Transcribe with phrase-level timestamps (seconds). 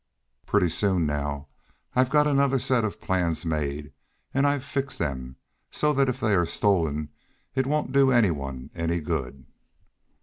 [0.47, 1.47] "Pretty soon, now.
[1.95, 3.93] I've got another set of plans made,
[4.33, 5.35] and I've fixed them
[5.69, 7.09] so that if they are stolen
[7.53, 9.45] it won't do any one any good."